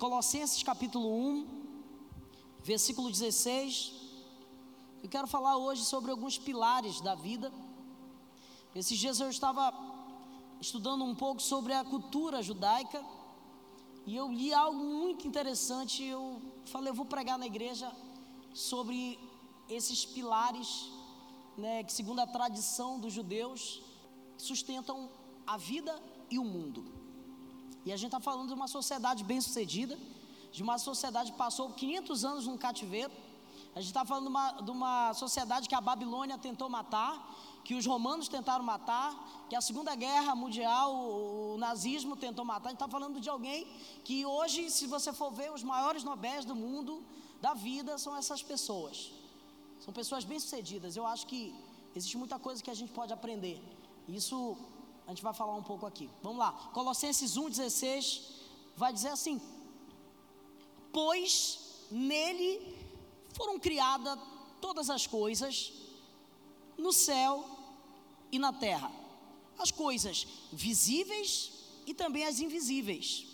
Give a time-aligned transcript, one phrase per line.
[0.00, 1.46] Colossenses capítulo 1,
[2.64, 3.92] versículo 16.
[5.02, 7.52] Eu quero falar hoje sobre alguns pilares da vida.
[8.74, 9.70] Esses dias eu estava
[10.58, 13.04] estudando um pouco sobre a cultura judaica
[14.06, 16.02] e eu li algo muito interessante.
[16.02, 17.92] Eu falei, eu vou pregar na igreja
[18.54, 19.18] sobre
[19.68, 20.90] esses pilares,
[21.58, 23.82] né, que segundo a tradição dos judeus
[24.38, 25.10] sustentam
[25.46, 25.94] a vida
[26.30, 26.99] e o mundo.
[27.84, 29.98] E a gente está falando de uma sociedade bem sucedida,
[30.52, 33.12] de uma sociedade que passou 500 anos num cativeiro
[33.74, 37.12] a gente está falando de uma, de uma sociedade que a Babilônia tentou matar,
[37.62, 42.68] que os romanos tentaram matar, que a Segunda Guerra Mundial, o, o nazismo tentou matar.
[42.68, 43.66] A gente está falando de alguém
[44.02, 47.02] que hoje, se você for ver, os maiores nobéis do mundo,
[47.40, 49.12] da vida, são essas pessoas.
[49.84, 50.96] São pessoas bem-sucedidas.
[50.96, 51.54] Eu acho que
[51.94, 53.62] existe muita coisa que a gente pode aprender.
[54.08, 54.56] Isso
[55.10, 56.08] a gente vai falar um pouco aqui.
[56.22, 56.52] Vamos lá.
[56.72, 58.22] Colossenses 1,16
[58.76, 59.42] vai dizer assim:
[60.92, 61.58] Pois
[61.90, 62.78] nele
[63.32, 64.16] foram criadas
[64.60, 65.72] todas as coisas
[66.78, 67.44] no céu
[68.30, 68.92] e na terra,
[69.58, 71.54] as coisas visíveis
[71.86, 73.26] e também as invisíveis,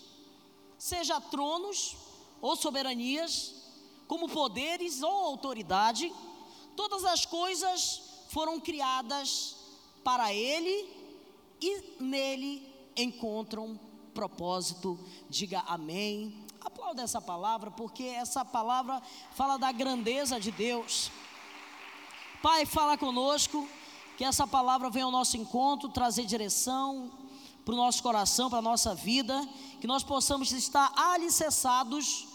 [0.78, 1.94] seja tronos
[2.40, 3.55] ou soberanias,
[4.08, 6.11] como poderes ou autoridade,
[6.74, 9.56] todas as coisas foram criadas
[10.02, 10.95] para Ele
[11.60, 13.78] e nele encontram
[14.12, 14.98] propósito.
[15.28, 19.00] Diga amém Aplauda essa palavra, porque essa palavra
[19.36, 21.12] fala da grandeza de Deus.
[22.42, 23.68] Pai, fala conosco,
[24.18, 27.08] que essa palavra venha ao nosso encontro, trazer direção
[27.64, 29.48] para o nosso coração, para a nossa vida,
[29.80, 32.27] que nós possamos estar alicerçados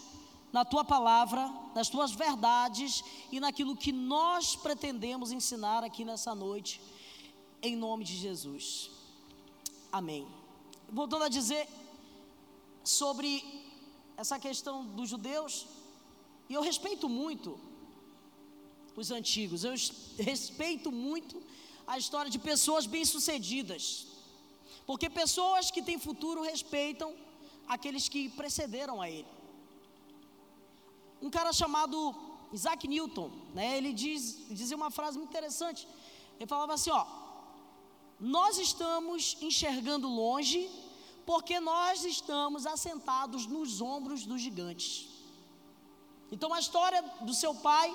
[0.50, 6.80] na tua palavra, nas tuas verdades e naquilo que nós pretendemos ensinar aqui nessa noite,
[7.60, 8.91] em nome de Jesus.
[10.00, 10.26] Amém.
[10.88, 11.68] Voltando a dizer
[12.82, 13.28] sobre
[14.16, 15.66] essa questão dos judeus,
[16.48, 17.60] e eu respeito muito
[18.96, 19.74] os antigos, eu
[20.30, 21.42] respeito muito
[21.86, 24.06] a história de pessoas bem-sucedidas,
[24.86, 27.14] porque pessoas que têm futuro respeitam
[27.68, 29.28] aqueles que precederam a ele.
[31.20, 32.14] Um cara chamado
[32.50, 35.86] Isaac Newton, né, ele diz, dizia uma frase muito interessante.
[36.38, 37.04] Ele falava assim: ó,
[38.22, 40.70] nós estamos enxergando longe
[41.26, 45.08] porque nós estamos assentados nos ombros dos gigantes.
[46.30, 47.92] Então a história do seu pai,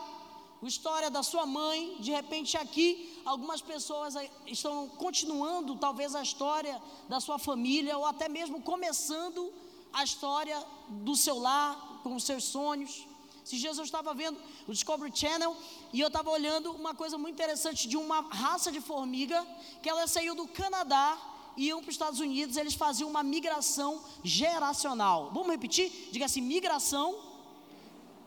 [0.61, 6.81] a história da sua mãe, de repente aqui algumas pessoas estão continuando talvez a história
[7.07, 9.53] da sua família ou até mesmo começando
[9.93, 13.06] a história do seu lar com os seus sonhos.
[13.47, 14.37] Esses dias eu estava vendo
[14.67, 15.55] o Discovery Channel
[15.93, 19.41] e eu estava olhando uma coisa muito interessante de uma raça de formiga
[19.81, 21.17] que ela saiu do Canadá
[21.55, 25.31] iam para os Estados Unidos, eles faziam uma migração geracional.
[25.31, 26.09] Vamos repetir?
[26.11, 27.17] Diga assim: migração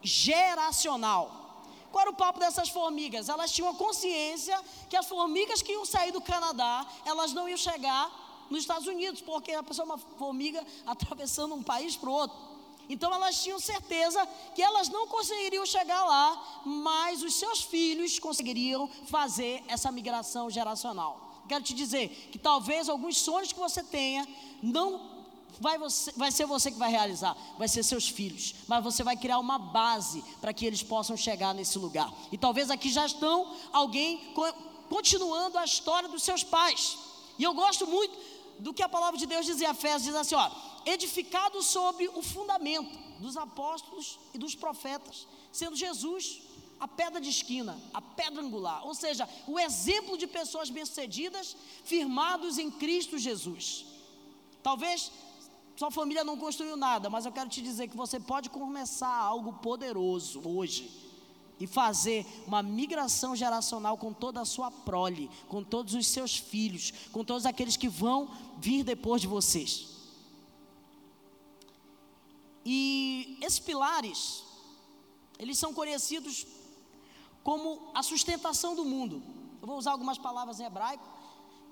[0.03, 1.65] geracional.
[1.93, 3.29] Qual era o papo dessas formigas?
[3.29, 4.59] Elas tinham a consciência
[4.89, 9.21] que as formigas que iam sair do Canadá, elas não iam chegar nos Estados Unidos,
[9.21, 12.50] porque a pessoa é uma formiga atravessando um país para o outro.
[12.91, 18.87] Então elas tinham certeza que elas não conseguiriam chegar lá, mas os seus filhos conseguiriam
[19.07, 24.27] fazer essa migração geracional quero te dizer que talvez alguns sonhos que você tenha
[24.63, 25.01] não
[25.59, 29.17] vai, você, vai ser você que vai realizar, vai ser seus filhos, mas você vai
[29.17, 32.13] criar uma base para que eles possam chegar nesse lugar.
[32.31, 34.33] E talvez aqui já estão alguém
[34.89, 36.97] continuando a história dos seus pais.
[37.37, 38.17] E eu gosto muito
[38.61, 40.51] do que a palavra de Deus diz em Efésios, diz assim, ó,
[40.87, 46.43] edificado sobre o fundamento dos apóstolos e dos profetas, sendo Jesus
[46.81, 51.55] a pedra de esquina, a pedra angular, ou seja, o exemplo de pessoas bem-sucedidas,
[51.85, 53.85] firmados em Cristo Jesus.
[54.63, 55.13] Talvez
[55.77, 59.53] sua família não construiu nada, mas eu quero te dizer que você pode começar algo
[59.55, 60.91] poderoso hoje
[61.59, 66.93] e fazer uma migração geracional com toda a sua prole, com todos os seus filhos,
[67.13, 70.00] com todos aqueles que vão vir depois de vocês.
[72.73, 74.45] E esses pilares,
[75.37, 76.47] eles são conhecidos
[77.43, 79.17] como a sustentação do mundo.
[79.61, 81.05] Eu vou usar algumas palavras em hebraico,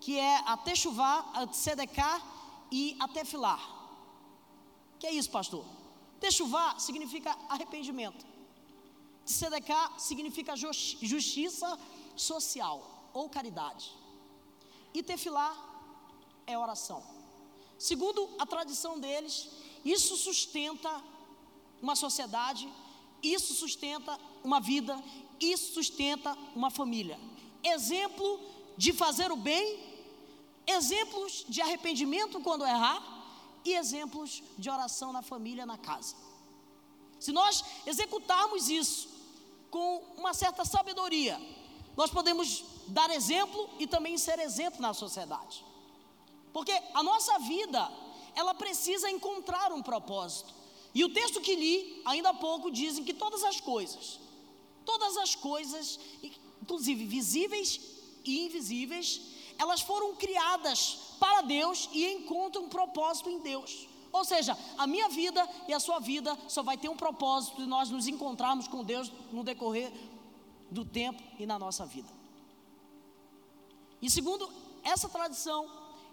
[0.01, 2.21] que é a techuvá, a tzedeká
[2.73, 3.63] e a tefilar.
[4.99, 5.65] Que é isso, pastor?
[6.19, 8.27] Techuvá significa arrependimento.
[9.25, 11.79] Tzedeká significa justiça
[12.17, 13.95] social ou caridade.
[14.93, 15.55] E tefilar
[16.45, 17.01] é oração.
[17.79, 19.49] Segundo a tradição deles,
[19.85, 21.03] isso sustenta
[21.81, 22.69] uma sociedade,
[23.23, 25.03] isso sustenta uma vida,
[25.41, 27.19] isso sustenta uma família.
[27.63, 28.41] Exemplo
[28.77, 29.79] de fazer o bem,
[30.67, 33.17] exemplos de arrependimento quando errar,
[33.65, 36.15] e exemplos de oração na família, na casa.
[37.19, 39.09] Se nós executarmos isso
[39.71, 41.41] com uma certa sabedoria,
[41.97, 45.65] nós podemos dar exemplo e também ser exemplo na sociedade.
[46.53, 47.91] Porque a nossa vida,
[48.39, 50.55] ela precisa encontrar um propósito.
[50.95, 54.21] E o texto que li, ainda há pouco, dizem que todas as coisas,
[54.85, 55.99] todas as coisas,
[56.63, 57.81] inclusive visíveis
[58.25, 59.21] e invisíveis,
[59.59, 63.89] elas foram criadas para Deus e encontram um propósito em Deus.
[64.13, 67.67] Ou seja, a minha vida e a sua vida só vai ter um propósito de
[67.67, 69.93] nós nos encontrarmos com Deus no decorrer
[70.71, 72.09] do tempo e na nossa vida.
[74.01, 74.49] E segundo
[74.85, 75.69] essa tradição,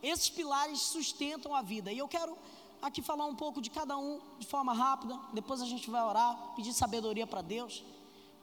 [0.07, 1.91] esses pilares sustentam a vida.
[1.91, 2.37] E eu quero
[2.81, 5.19] aqui falar um pouco de cada um de forma rápida.
[5.33, 7.83] Depois a gente vai orar, pedir sabedoria para Deus,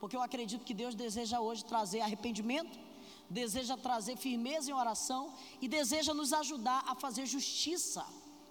[0.00, 2.76] porque eu acredito que Deus deseja hoje trazer arrependimento,
[3.30, 8.04] deseja trazer firmeza em oração e deseja nos ajudar a fazer justiça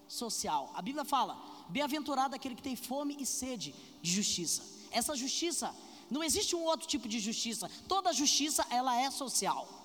[0.07, 0.71] social.
[0.73, 1.37] A Bíblia fala:
[1.67, 4.63] bem-aventurado aquele que tem fome e sede de justiça.
[4.89, 5.75] Essa justiça,
[6.09, 7.69] não existe um outro tipo de justiça.
[7.87, 9.80] Toda justiça ela é social.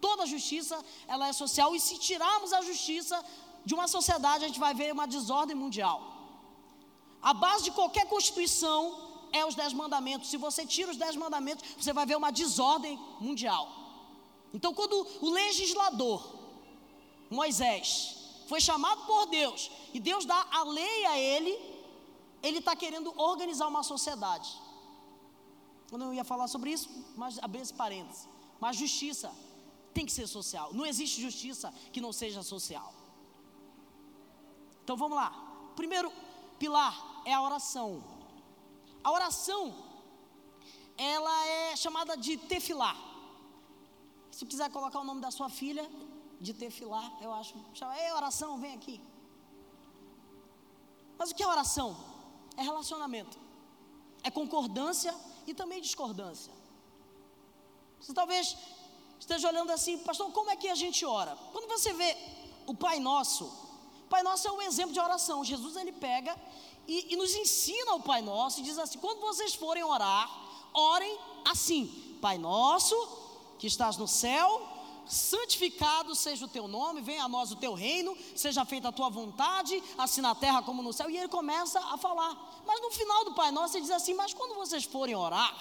[0.00, 3.22] Toda justiça ela é social e se tirarmos a justiça
[3.64, 5.98] de uma sociedade, a gente vai ver uma desordem mundial.
[7.20, 8.78] A base de qualquer constituição
[9.32, 10.30] é os dez mandamentos.
[10.30, 13.64] Se você tira os dez mandamentos, você vai ver uma desordem mundial.
[14.52, 16.18] Então, quando o legislador,
[17.28, 18.16] Moisés,
[18.48, 21.52] foi chamado por Deus e Deus dá a lei a ele,
[22.42, 24.50] ele está querendo organizar uma sociedade.
[25.92, 28.28] Eu não ia falar sobre isso, mas abri esse parênteses.
[28.58, 29.30] Mas justiça
[29.92, 30.72] tem que ser social.
[30.72, 32.92] Não existe justiça que não seja social.
[34.82, 35.30] Então vamos lá.
[35.76, 36.12] Primeiro
[36.58, 38.02] pilar é a oração.
[39.02, 39.74] A oração,
[40.96, 42.94] ela é chamada de tefilá.
[44.30, 45.90] Se quiser colocar o nome da sua filha,
[46.40, 47.54] de tefilá, eu acho.
[47.74, 49.00] Chama, ei, oração, vem aqui.
[51.18, 51.96] Mas o que é oração?
[52.56, 53.38] É relacionamento.
[54.22, 55.14] É concordância
[55.46, 56.52] e também discordância.
[58.00, 58.56] Você talvez
[59.20, 61.36] esteja olhando assim, pastor, como é que a gente ora?
[61.52, 62.16] Quando você vê
[62.66, 63.52] o Pai Nosso,
[64.08, 65.44] Pai Nosso é um exemplo de oração.
[65.44, 66.36] Jesus ele pega
[66.88, 70.28] e, e nos ensina o Pai Nosso e diz assim: quando vocês forem orar,
[70.74, 72.96] orem assim: Pai Nosso
[73.58, 74.66] que estás no céu,
[75.06, 79.10] santificado seja o teu nome, venha a nós o teu reino, seja feita a tua
[79.10, 81.10] vontade, assim na terra como no céu.
[81.10, 82.62] E ele começa a falar.
[82.66, 85.54] Mas no final do Pai Nosso ele diz assim: Mas quando vocês forem orar,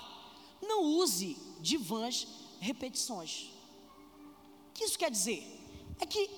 [0.61, 2.27] não use de vãs
[2.59, 3.51] repetições.
[4.69, 5.41] O que isso quer dizer?
[5.99, 6.29] É que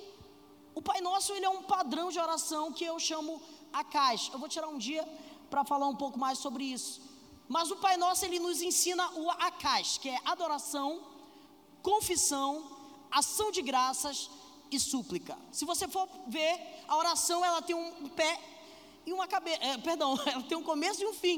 [0.73, 3.41] o Pai Nosso ele é um padrão de oração que eu chamo
[3.71, 4.31] a caixa.
[4.33, 5.07] Eu vou tirar um dia
[5.49, 7.01] para falar um pouco mais sobre isso.
[7.47, 11.01] Mas o Pai Nosso ele nos ensina o acais, que é adoração,
[11.83, 12.49] confissão,
[13.11, 14.29] ação de graças
[14.71, 15.37] e súplica.
[15.51, 18.39] Se você for ver, a oração ela tem um pé
[19.05, 21.37] e uma cabeça, é, perdão, ela tem um começo e um fim.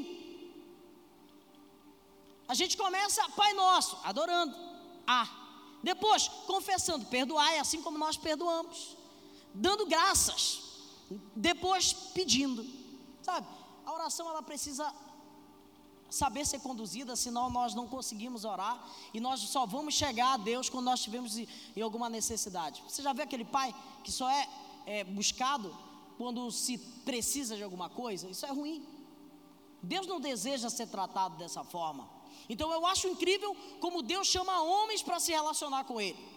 [2.46, 4.73] A gente começa Pai Nosso, adorando.
[5.06, 5.28] Ah,
[5.82, 8.96] depois confessando, perdoai assim como nós perdoamos.
[9.52, 10.62] Dando graças,
[11.36, 12.66] depois pedindo.
[13.22, 13.46] Sabe?
[13.84, 14.92] A oração ela precisa
[16.10, 20.68] saber ser conduzida, senão nós não conseguimos orar e nós só vamos chegar a Deus
[20.68, 22.84] quando nós estivermos em alguma necessidade.
[22.88, 24.48] Você já viu aquele pai que só é,
[24.86, 25.76] é buscado
[26.16, 28.28] quando se precisa de alguma coisa?
[28.28, 28.86] Isso é ruim.
[29.82, 32.08] Deus não deseja ser tratado dessa forma.
[32.48, 36.34] Então eu acho incrível como Deus chama homens para se relacionar com Ele.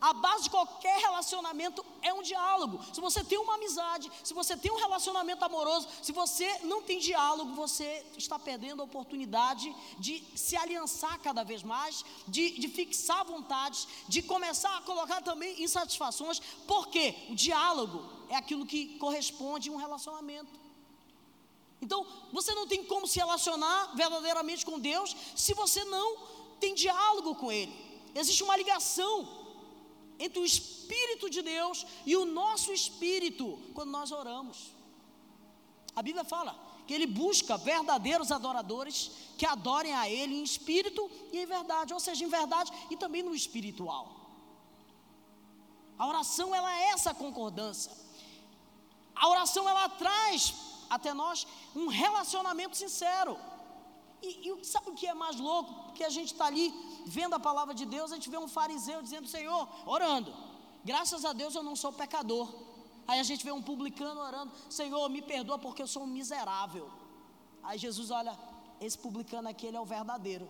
[0.00, 2.80] A base de qualquer relacionamento é um diálogo.
[2.92, 6.98] Se você tem uma amizade, se você tem um relacionamento amoroso, se você não tem
[6.98, 13.26] diálogo, você está perdendo a oportunidade de se aliançar cada vez mais, de, de fixar
[13.26, 19.72] vontades, de começar a colocar também insatisfações, porque o diálogo é aquilo que corresponde a
[19.72, 20.69] um relacionamento.
[21.82, 26.16] Então, você não tem como se relacionar verdadeiramente com Deus se você não
[26.58, 27.74] tem diálogo com Ele.
[28.14, 29.28] Existe uma ligação
[30.18, 34.72] entre o Espírito de Deus e o nosso espírito quando nós oramos.
[35.96, 36.52] A Bíblia fala
[36.86, 42.00] que ele busca verdadeiros adoradores que adorem a Ele em espírito e em verdade, ou
[42.00, 44.16] seja, em verdade e também no espiritual.
[45.96, 47.92] A oração ela é essa concordância.
[49.14, 50.54] A oração ela traz
[50.96, 53.38] até nós um relacionamento sincero.
[54.22, 55.92] E, e sabe o que é mais louco?
[55.92, 56.66] Que a gente está ali
[57.06, 60.34] vendo a palavra de Deus, a gente vê um fariseu dizendo: Senhor, orando,
[60.84, 62.48] graças a Deus eu não sou pecador.
[63.06, 66.90] Aí a gente vê um publicano orando: Senhor, me perdoa porque eu sou um miserável.
[67.62, 68.36] Aí Jesus olha:
[68.80, 70.48] esse publicano aqui, ele é o verdadeiro.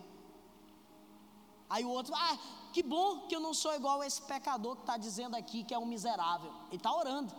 [1.68, 2.38] Aí o outro: Ah,
[2.72, 5.74] que bom que eu não sou igual a esse pecador que está dizendo aqui que
[5.74, 6.52] é um miserável.
[6.68, 7.32] Ele está orando.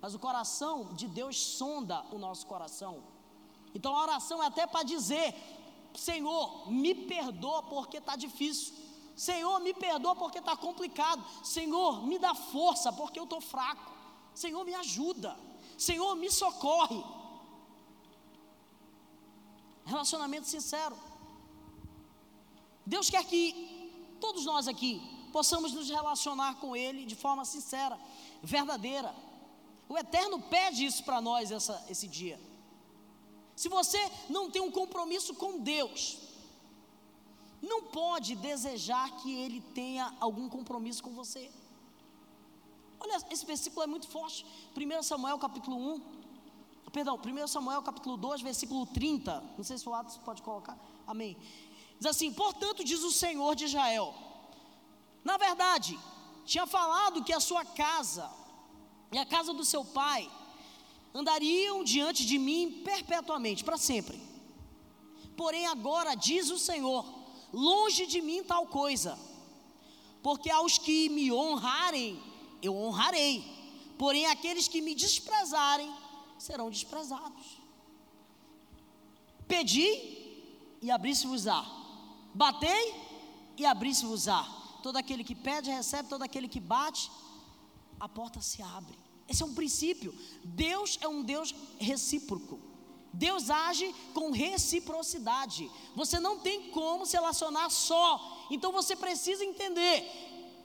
[0.00, 3.02] Mas o coração de Deus sonda o nosso coração.
[3.74, 5.34] Então a oração é até para dizer:
[5.94, 8.74] Senhor, me perdoa porque está difícil.
[9.16, 11.24] Senhor, me perdoa porque está complicado.
[11.42, 13.92] Senhor, me dá força porque eu estou fraco.
[14.32, 15.36] Senhor, me ajuda.
[15.76, 17.02] Senhor, me socorre.
[19.84, 20.96] Relacionamento sincero.
[22.86, 25.02] Deus quer que todos nós aqui
[25.32, 27.98] possamos nos relacionar com Ele de forma sincera,
[28.42, 29.14] verdadeira.
[29.88, 32.38] O Eterno pede isso para nós essa, esse dia.
[33.56, 36.18] Se você não tem um compromisso com Deus,
[37.60, 41.50] não pode desejar que Ele tenha algum compromisso com você.
[43.00, 44.44] Olha, esse versículo é muito forte.
[44.76, 46.02] 1 Samuel capítulo 1,
[46.92, 49.42] perdão, 1 Samuel capítulo 2, versículo 30.
[49.56, 50.78] Não sei se o Atos pode colocar.
[51.06, 51.36] Amém.
[51.98, 54.14] Diz assim: Portanto, diz o Senhor de Israel.
[55.24, 55.98] Na verdade,
[56.44, 58.30] tinha falado que a sua casa
[59.12, 60.30] e a casa do seu pai
[61.14, 64.20] andariam diante de mim perpetuamente, para sempre.
[65.36, 67.04] Porém, agora diz o Senhor:
[67.52, 69.18] longe de mim tal coisa,
[70.22, 72.22] porque aos que me honrarem,
[72.62, 73.44] eu honrarei,
[73.96, 75.92] porém aqueles que me desprezarem
[76.38, 77.58] serão desprezados.
[79.46, 79.88] Pedi
[80.82, 81.64] e abri-se-vos-á,
[82.34, 82.94] batei
[83.56, 84.56] e abri-se-vos-á.
[84.82, 87.10] Todo aquele que pede, recebe, todo aquele que bate,
[87.98, 88.98] a porta se abre.
[89.28, 90.14] Esse é um princípio.
[90.44, 92.58] Deus é um Deus recíproco.
[93.12, 95.70] Deus age com reciprocidade.
[95.94, 98.46] Você não tem como se relacionar só.
[98.50, 100.04] Então você precisa entender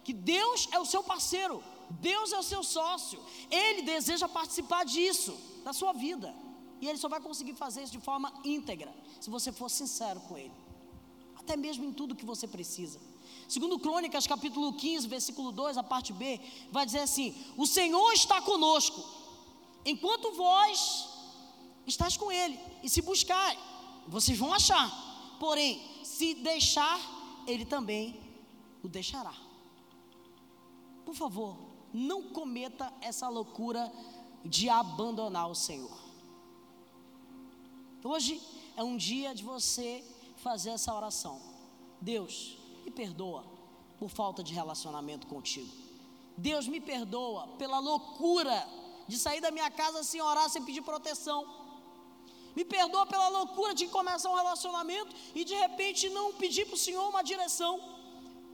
[0.03, 3.19] que Deus é o seu parceiro, Deus é o seu sócio.
[3.49, 6.33] Ele deseja participar disso na sua vida.
[6.81, 10.37] E ele só vai conseguir fazer isso de forma íntegra, se você for sincero com
[10.37, 10.51] ele.
[11.35, 12.99] Até mesmo em tudo que você precisa.
[13.53, 16.41] Segundo Crônicas, capítulo 15, versículo 2, a parte B,
[16.71, 18.99] vai dizer assim: "O Senhor está conosco,
[19.85, 21.07] enquanto vós
[21.85, 23.55] estás com ele, e se buscar,
[24.07, 24.89] vocês vão achar.
[25.39, 26.99] Porém, se deixar,
[27.45, 28.19] ele também
[28.81, 29.35] o deixará."
[31.05, 31.55] Por favor,
[31.93, 33.93] não cometa essa loucura
[34.43, 35.99] de abandonar o Senhor.
[38.03, 38.41] Hoje
[38.75, 40.03] é um dia de você
[40.37, 41.39] fazer essa oração.
[42.01, 43.43] Deus, me perdoa
[43.99, 45.71] por falta de relacionamento contigo.
[46.37, 48.67] Deus me perdoa pela loucura
[49.07, 51.45] de sair da minha casa sem orar, sem pedir proteção.
[52.55, 56.77] Me perdoa pela loucura de começar um relacionamento e de repente não pedir para o
[56.77, 57.79] Senhor uma direção.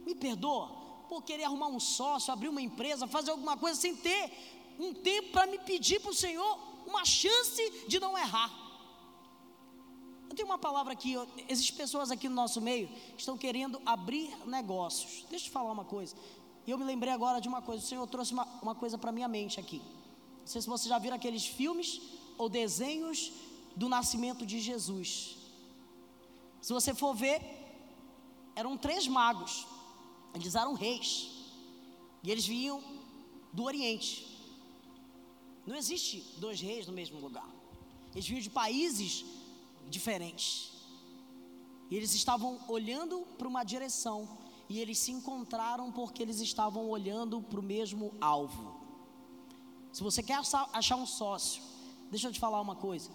[0.05, 0.67] Me perdoa
[1.09, 4.31] por querer arrumar um sócio, abrir uma empresa, fazer alguma coisa sem ter
[4.79, 8.49] um tempo para me pedir para o Senhor uma chance de não errar.
[10.29, 11.15] Eu tenho uma palavra aqui,
[11.47, 15.25] existem pessoas aqui no nosso meio que estão querendo abrir negócios.
[15.29, 16.15] Deixa eu te falar uma coisa.
[16.67, 19.11] E eu me lembrei agora de uma coisa, o Senhor trouxe uma, uma coisa para
[19.11, 19.81] minha mente aqui.
[20.41, 21.99] Não sei se você já viram aqueles filmes
[22.37, 23.31] ou desenhos
[23.75, 25.35] do nascimento de Jesus.
[26.61, 27.41] Se você for ver,
[28.55, 29.65] eram três magos.
[30.35, 31.31] Eles eram reis.
[32.23, 32.83] E eles vinham
[33.51, 34.27] do Oriente.
[35.65, 37.49] Não existe dois reis no mesmo lugar.
[38.13, 39.25] Eles vinham de países
[39.87, 40.71] diferentes.
[41.89, 44.27] E eles estavam olhando para uma direção.
[44.67, 48.79] E eles se encontraram porque eles estavam olhando para o mesmo alvo.
[49.91, 50.39] Se você quer
[50.73, 51.63] achar um sócio,
[52.11, 53.09] deixa eu te falar uma coisa.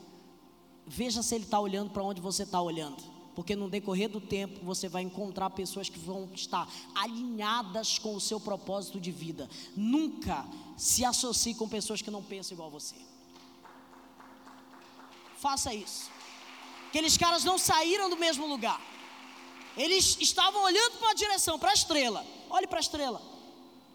[0.87, 3.03] Veja se ele está olhando para onde você está olhando.
[3.35, 8.21] Porque no decorrer do tempo você vai encontrar pessoas que vão estar alinhadas com o
[8.21, 9.49] seu propósito de vida.
[9.77, 12.97] Nunca se associe com pessoas que não pensam igual a você.
[15.37, 16.11] Faça isso.
[16.95, 18.81] Aqueles caras não saíram do mesmo lugar.
[19.77, 22.25] Eles estavam olhando para uma direção, para a estrela.
[22.49, 23.21] Olhe para a estrela.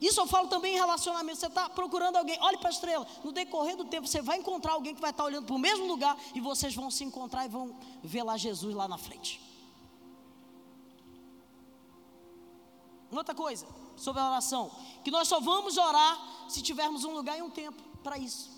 [0.01, 1.39] Isso eu falo também em relacionamento.
[1.39, 3.07] Você está procurando alguém, olhe para a estrela.
[3.23, 5.85] No decorrer do tempo, você vai encontrar alguém que vai estar olhando para o mesmo
[5.87, 9.39] lugar e vocês vão se encontrar e vão ver lá Jesus lá na frente.
[13.09, 13.65] Outra coisa
[13.95, 14.69] sobre a oração,
[15.05, 18.49] que nós só vamos orar se tivermos um lugar e um tempo para isso.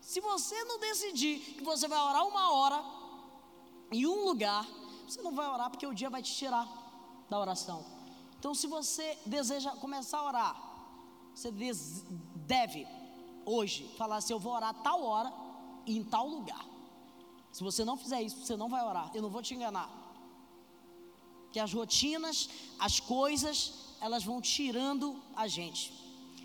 [0.00, 3.01] Se você não decidir que você vai orar uma hora,
[3.92, 4.66] em um lugar,
[5.06, 6.66] você não vai orar porque o dia vai te tirar
[7.28, 7.84] da oração.
[8.38, 10.72] Então, se você deseja começar a orar,
[11.34, 11.50] você
[12.34, 12.86] deve
[13.44, 15.32] hoje falar assim: eu vou orar tal hora
[15.86, 16.64] e em tal lugar.
[17.52, 19.10] Se você não fizer isso, você não vai orar.
[19.14, 19.90] Eu não vou te enganar.
[21.52, 25.92] Que as rotinas, as coisas, elas vão tirando a gente.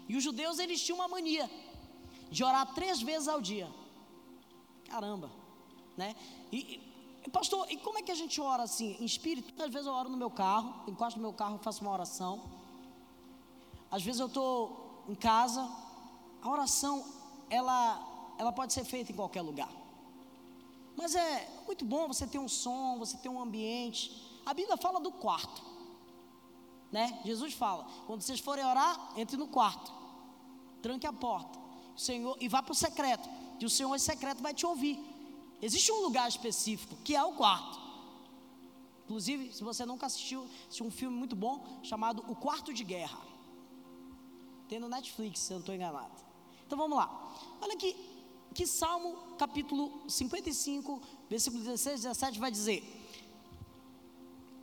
[0.10, 1.50] E os judeus eles tinham uma mania
[2.30, 3.70] de orar três vezes ao dia.
[4.90, 5.32] Caramba,
[5.96, 6.16] né?
[6.52, 6.82] E,
[7.32, 8.96] Pastor, e como é que a gente ora assim?
[9.00, 9.62] Em espírito?
[9.62, 12.42] Às vezes eu oro no meu carro, encosto no meu carro faço uma oração.
[13.92, 15.70] Às vezes eu estou em casa.
[16.42, 17.04] A oração
[17.50, 19.72] ela, ela pode ser feita em qualquer lugar.
[20.96, 24.42] Mas é muito bom você ter um som, você ter um ambiente.
[24.46, 25.62] A Bíblia fala do quarto.
[26.92, 27.20] Né?
[27.26, 29.92] Jesus fala: quando vocês forem orar, entre no quarto,
[30.82, 31.60] tranque a porta,
[31.96, 33.30] o Senhor e vá para o secreto,
[33.60, 35.17] que o Senhor secreto vai te ouvir.
[35.62, 37.80] Existe um lugar específico que é o quarto.
[39.06, 43.20] Inclusive, se você nunca assistiu, assistiu um filme muito bom chamado O Quarto de Guerra.
[44.68, 46.12] Tem no Netflix, se eu não estou enganado.
[46.66, 47.34] Então vamos lá.
[47.62, 47.96] Olha aqui,
[48.54, 52.84] que Salmo capítulo 55, versículo 16 17 vai dizer: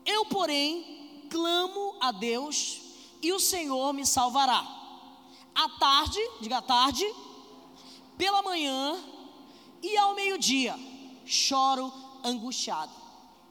[0.04, 2.82] Eu, porém, clamo a Deus
[3.22, 4.62] e o Senhor me salvará.
[5.54, 7.04] À tarde, diga à tarde,
[8.18, 9.02] pela manhã
[9.84, 10.78] e ao meio-dia,
[11.26, 11.92] choro
[12.24, 12.90] angustiado,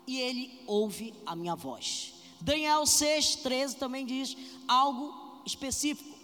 [0.08, 2.16] e ele ouve a minha voz.
[2.42, 4.36] Daniel 6,13 também diz
[4.68, 6.18] algo específico.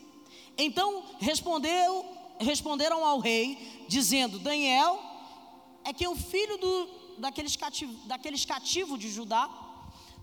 [0.57, 2.05] Então respondeu,
[2.39, 4.99] responderam ao rei, dizendo: Daniel
[5.85, 6.89] é que o filho do,
[7.19, 9.47] daqueles, cativo, daqueles cativos de Judá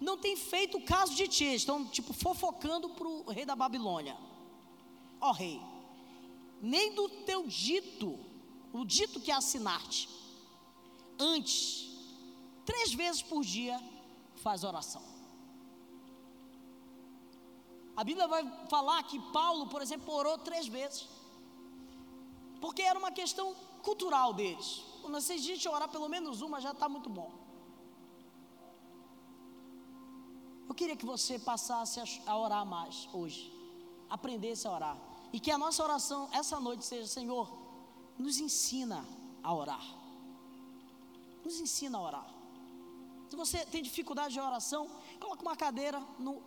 [0.00, 1.44] não tem feito caso de ti.
[1.44, 4.16] Estão, tipo, fofocando para o rei da Babilônia.
[5.20, 5.60] Ó rei,
[6.60, 8.18] nem do teu dito,
[8.80, 10.08] o dito que assinaste,
[11.18, 11.58] antes,
[12.64, 13.76] três vezes por dia,
[14.44, 15.02] faz oração.
[17.96, 21.08] A Bíblia vai falar que Paulo, por exemplo, orou três vezes,
[22.60, 24.82] porque era uma questão cultural deles.
[25.22, 27.30] Se a gente orar pelo menos uma, já está muito bom.
[30.68, 33.40] Eu queria que você passasse a orar mais hoje,
[34.10, 34.96] aprendesse a orar.
[35.32, 37.65] E que a nossa oração essa noite seja: Senhor,
[38.18, 39.04] nos ensina
[39.42, 39.84] a orar.
[41.44, 42.36] Nos ensina a orar.
[43.28, 44.88] Se você tem dificuldade de oração,
[45.20, 46.42] coloque uma cadeira no,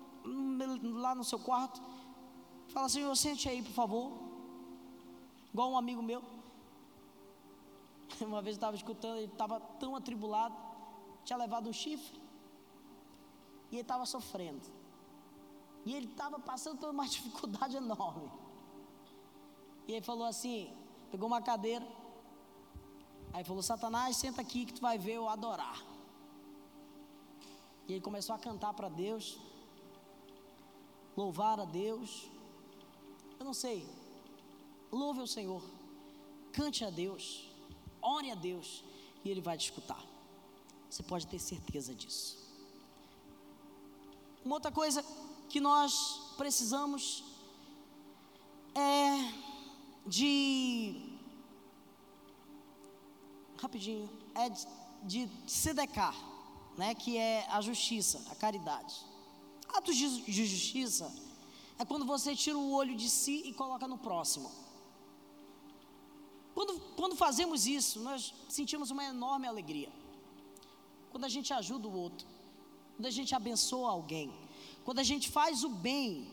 [0.99, 1.81] lá no seu quarto.
[2.69, 4.11] Fala, Senhor, sente aí, por favor.
[5.53, 6.23] Igual um amigo meu.
[8.21, 10.55] Uma vez eu estava escutando, ele estava tão atribulado,
[11.25, 12.19] tinha levado um chifre.
[13.71, 14.62] E ele estava sofrendo.
[15.86, 18.29] E ele estava passando por uma dificuldade enorme.
[19.88, 20.73] E ele falou assim:
[21.12, 21.88] pegou uma cadeira.
[23.34, 25.78] Aí falou: Satanás, senta aqui que tu vai ver eu adorar.
[27.88, 29.39] E ele começou a cantar para Deus,
[31.17, 32.30] louvar a Deus.
[33.39, 33.88] Eu não sei,
[34.91, 35.63] louve o Senhor,
[36.52, 37.50] cante a Deus,
[38.02, 38.84] ore a Deus,
[39.24, 40.04] e Ele vai te escutar.
[40.89, 42.38] Você pode ter certeza disso.
[44.43, 45.04] Uma outra coisa
[45.48, 47.24] que nós precisamos
[48.76, 49.34] é
[50.06, 50.68] de.
[53.62, 54.10] Rapidinho.
[54.36, 54.65] É de,
[55.04, 56.15] de sedecar,
[56.78, 58.95] né, que é a justiça, a caridade.
[59.67, 61.13] Atos de, de justiça
[61.78, 64.52] é quando você tira o olho de si e coloca no próximo.
[66.54, 69.91] Quando, quando fazemos isso, nós sentimos uma enorme alegria.
[71.12, 72.28] Quando a gente ajuda o outro,
[72.95, 74.34] quando a gente abençoa alguém,
[74.84, 76.28] quando a gente faz o bem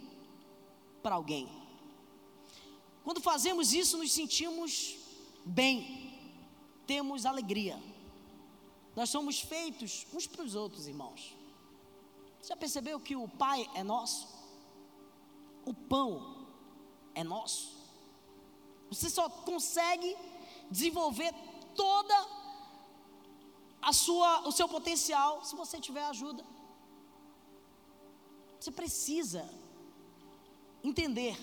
[1.03, 1.49] para alguém.
[3.05, 4.97] Quando fazemos isso, nos sentimos
[5.45, 6.06] bem,
[6.87, 7.83] temos alegria.
[8.94, 11.37] Nós somos feitos uns para os outros, irmãos.
[12.40, 14.29] Você já percebeu que o Pai é nosso?
[15.64, 16.46] O pão
[17.14, 17.77] é nosso.
[18.88, 20.16] Você só consegue
[20.70, 21.35] desenvolver
[21.75, 22.14] toda
[23.83, 26.44] a sua, o seu potencial se você tiver ajuda.
[28.59, 29.49] Você precisa
[30.83, 31.37] entender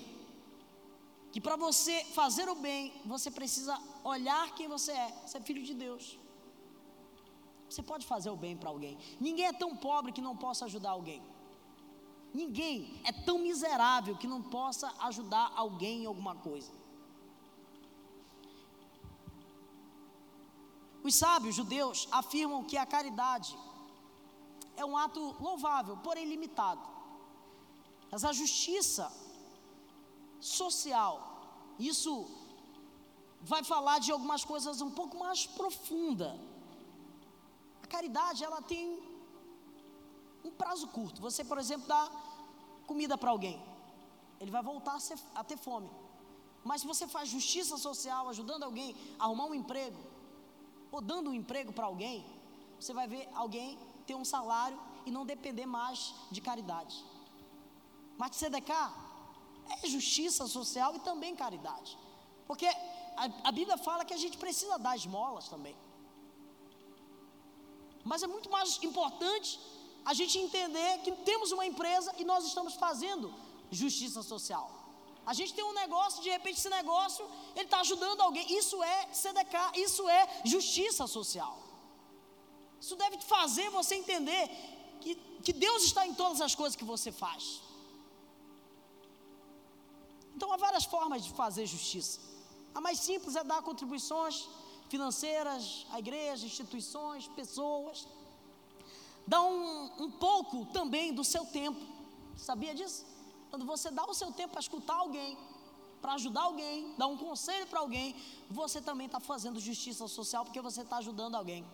[1.32, 5.10] que para você fazer o bem, você precisa olhar quem você é.
[5.26, 6.20] Você é filho de Deus.
[7.70, 8.98] Você pode fazer o bem para alguém.
[9.20, 11.22] Ninguém é tão pobre que não possa ajudar alguém.
[12.34, 16.72] Ninguém é tão miserável que não possa ajudar alguém em alguma coisa.
[21.04, 23.58] Os sábios judeus afirmam que a caridade
[24.76, 26.82] é um ato louvável, porém limitado.
[28.12, 29.12] Mas a justiça
[30.39, 31.16] social.
[31.78, 32.12] Isso
[33.43, 36.39] vai falar de algumas coisas um pouco mais profunda.
[37.84, 39.01] A caridade, ela tem
[40.43, 41.21] um prazo curto.
[41.21, 42.10] Você, por exemplo, dá
[42.88, 43.62] comida para alguém,
[44.39, 45.89] ele vai voltar a, ser, a, ter fome.
[46.63, 49.99] Mas se você faz justiça social, ajudando alguém a arrumar um emprego,
[50.91, 52.25] ou dando um emprego para alguém,
[52.79, 57.03] você vai ver alguém ter um salário e não depender mais de caridade.
[58.17, 58.71] Mas de CDK,
[59.82, 61.97] é justiça social e também caridade.
[62.45, 62.67] Porque
[63.17, 65.76] a, a Bíblia fala que a gente precisa dar esmolas também.
[68.04, 69.60] Mas é muito mais importante
[70.06, 73.34] a gente entender que temos uma empresa e nós estamos fazendo
[73.71, 74.69] justiça social.
[75.26, 78.45] A gente tem um negócio, de repente esse negócio, ele está ajudando alguém.
[78.58, 81.58] Isso é CDK, isso é justiça social.
[82.80, 84.49] Isso deve fazer você entender
[84.99, 87.62] que, que Deus está em todas as coisas que você faz.
[90.36, 92.19] Então há várias formas de fazer justiça.
[92.75, 94.49] A mais simples é dar contribuições
[94.89, 98.07] financeiras à igreja, instituições, pessoas.
[99.25, 101.79] Dá um, um pouco também do seu tempo.
[102.36, 103.05] Sabia disso?
[103.49, 105.38] Quando você dá o seu tempo para escutar alguém,
[106.01, 108.15] para ajudar alguém, dar um conselho para alguém,
[108.49, 111.65] você também está fazendo justiça social porque você está ajudando alguém.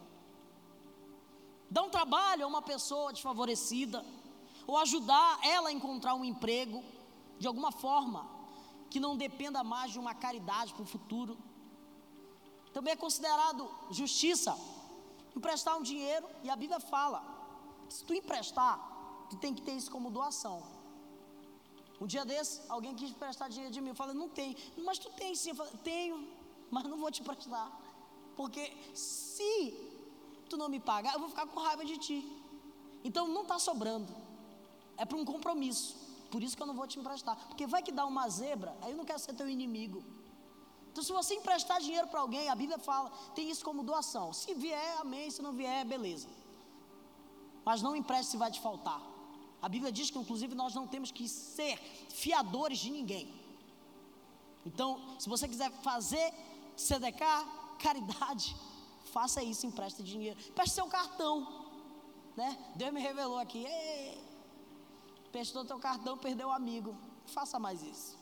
[1.70, 4.06] Dá um trabalho a uma pessoa desfavorecida,
[4.68, 6.84] ou ajudar ela a encontrar um emprego,
[7.40, 8.28] de alguma forma,
[8.90, 11.38] que não dependa mais de uma caridade para o futuro.
[12.74, 14.56] Também é considerado justiça
[15.36, 17.24] emprestar um dinheiro, e a Bíblia fala:
[17.88, 18.76] se tu emprestar,
[19.30, 20.62] tu tem que ter isso como doação.
[22.02, 23.90] Um dia desse, alguém quis emprestar dinheiro de mim.
[23.90, 24.56] Eu falei, não tem.
[24.86, 25.50] Mas tu tem sim.
[25.50, 26.28] Eu falei, tenho,
[26.72, 27.70] mas não vou te emprestar.
[28.38, 29.74] Porque se
[30.50, 32.20] tu não me pagar, eu vou ficar com raiva de ti.
[33.04, 34.16] Então não está sobrando.
[34.96, 36.09] É para um compromisso.
[36.32, 37.36] Por isso que eu não vou te emprestar.
[37.48, 40.04] Porque vai que dá uma zebra, aí eu não quero ser teu inimigo.
[40.92, 44.34] Então, se você emprestar dinheiro para alguém, a Bíblia fala, tem isso como doação.
[44.34, 45.30] Se vier, amém.
[45.30, 46.28] Se não vier, beleza.
[47.64, 49.02] Mas não empreste se vai te faltar.
[49.62, 51.78] A Bíblia diz que, inclusive, nós não temos que ser
[52.10, 53.34] fiadores de ninguém.
[54.66, 56.34] Então, se você quiser fazer
[56.76, 57.24] CDK,
[57.80, 58.56] caridade,
[59.14, 60.40] faça isso, empreste dinheiro.
[60.54, 61.68] Preste seu cartão.
[62.36, 62.58] Né?
[62.76, 63.66] Deus me revelou aqui.
[65.32, 66.96] Prestou teu cartão, perdeu o amigo.
[67.28, 68.18] Faça mais isso.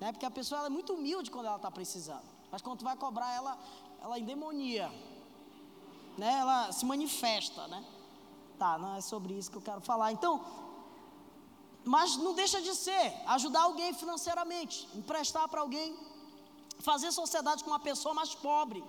[0.00, 0.12] Né?
[0.12, 2.28] Porque a pessoa é muito humilde quando ela está precisando.
[2.50, 3.58] Mas quando tu vai cobrar ela,
[4.02, 4.88] ela endemonia.
[6.18, 6.32] Né?
[6.32, 7.84] Ela se manifesta, né?
[8.58, 10.12] Tá, não é sobre isso que eu quero falar.
[10.12, 10.44] Então,
[11.84, 15.96] mas não deixa de ser ajudar alguém financeiramente, emprestar para alguém,
[16.78, 18.82] fazer sociedade com uma pessoa mais pobre,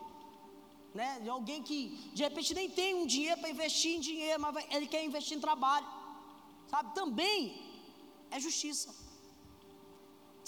[0.94, 1.20] né?
[1.22, 4.88] De alguém que de repente nem tem um dinheiro para investir em dinheiro, mas ele
[4.88, 5.86] quer investir em trabalho,
[6.76, 6.94] sabe?
[7.02, 7.38] Também
[8.36, 8.90] é justiça.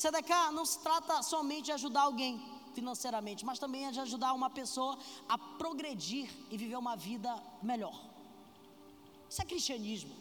[0.02, 2.34] CDK não se trata somente de ajudar alguém
[2.78, 4.94] financeiramente, mas também é de ajudar uma pessoa
[5.34, 7.32] a progredir e viver uma vida
[7.70, 7.98] melhor.
[9.30, 10.14] Isso é cristianismo.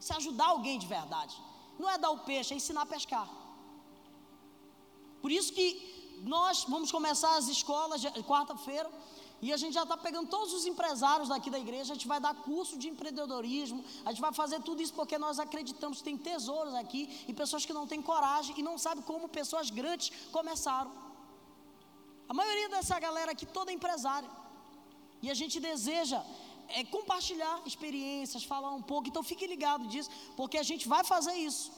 [0.00, 1.36] Isso é ajudar alguém de verdade.
[1.80, 3.28] Não é dar o peixe, é ensinar a pescar.
[5.22, 5.66] Por isso que
[6.34, 8.90] nós vamos começar as escolas quarta-feira.
[9.42, 12.20] E a gente já está pegando todos os empresários daqui da igreja, a gente vai
[12.20, 16.16] dar curso de empreendedorismo, a gente vai fazer tudo isso porque nós acreditamos que tem
[16.16, 20.92] tesouros aqui e pessoas que não têm coragem e não sabem como pessoas grandes começaram.
[22.28, 24.30] A maioria dessa galera aqui toda é empresária.
[25.22, 26.22] E a gente deseja
[26.68, 29.08] é, compartilhar experiências, falar um pouco.
[29.08, 31.72] Então fique ligado disso, porque a gente vai fazer isso.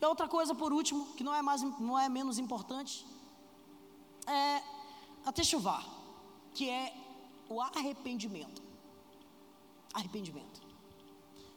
[0.00, 3.06] E outra coisa, por último, que não é, mais, não é menos importante,
[4.30, 4.62] é
[5.24, 5.32] a
[6.54, 6.94] que é
[7.48, 8.62] o arrependimento.
[9.92, 10.60] Arrependimento.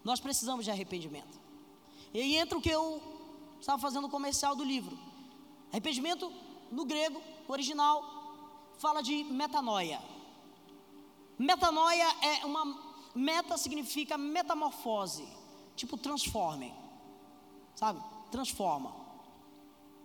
[0.03, 1.39] Nós precisamos de arrependimento.
[2.13, 3.01] E aí entra o que eu
[3.59, 4.97] estava fazendo o comercial do livro.
[5.71, 6.31] Arrependimento,
[6.71, 8.03] no grego, original,
[8.77, 10.01] fala de metanoia.
[11.37, 12.93] Metanoia é uma.
[13.15, 15.27] Meta significa metamorfose,
[15.75, 16.73] tipo transforme,
[17.75, 18.01] sabe?
[18.31, 18.95] Transforma.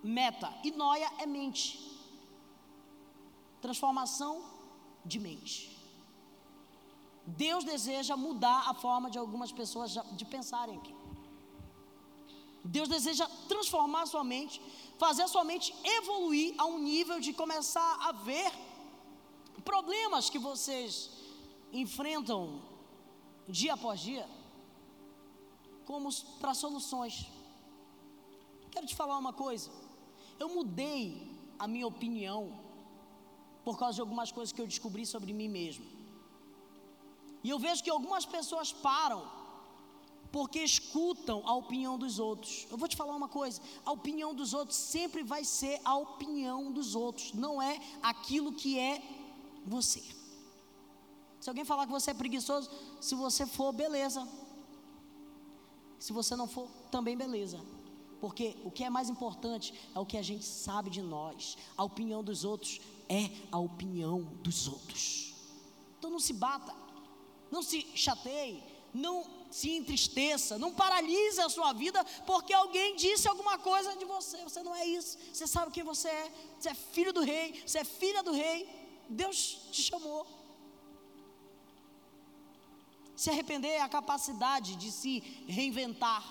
[0.02, 0.52] Meta.
[0.62, 1.97] E noia é mente.
[3.60, 4.42] Transformação
[5.04, 5.76] de mente.
[7.26, 10.94] Deus deseja mudar a forma de algumas pessoas de pensarem aqui.
[12.64, 14.60] Deus deseja transformar a sua mente,
[14.98, 18.50] fazer a sua mente evoluir a um nível de começar a ver
[19.64, 21.10] problemas que vocês
[21.72, 22.62] enfrentam
[23.48, 24.28] dia após dia
[25.88, 27.26] como para soluções.
[28.70, 29.70] Quero te falar uma coisa.
[30.38, 31.26] Eu mudei
[31.58, 32.67] a minha opinião
[33.68, 35.84] por causa de algumas coisas que eu descobri sobre mim mesmo.
[37.44, 39.20] E eu vejo que algumas pessoas param
[40.36, 42.66] porque escutam a opinião dos outros.
[42.70, 46.72] Eu vou te falar uma coisa: a opinião dos outros sempre vai ser a opinião
[46.78, 47.74] dos outros, não é
[48.12, 49.02] aquilo que é
[49.76, 50.02] você.
[51.42, 52.70] Se alguém falar que você é preguiçoso,
[53.06, 54.26] se você for, beleza.
[55.98, 57.60] Se você não for, também beleza.
[58.22, 61.56] Porque o que é mais importante é o que a gente sabe de nós.
[61.76, 65.34] A opinião dos outros é a opinião dos outros.
[65.98, 66.74] Então não se bata,
[67.50, 73.58] não se chateie, não se entristeça, não paralise a sua vida porque alguém disse alguma
[73.58, 74.36] coisa de você.
[74.44, 75.18] Você não é isso.
[75.32, 76.32] Você sabe quem você é.
[76.58, 78.68] Você é filho do rei, você é filha do rei.
[79.08, 80.26] Deus te chamou.
[83.16, 86.22] Se arrepender é a capacidade de se reinventar,